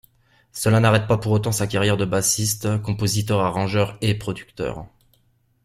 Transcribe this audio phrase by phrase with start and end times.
[0.51, 4.87] Cela n'arrête pas pour autant sa carrière de bassiste, compositeur, arrangeur et producteur.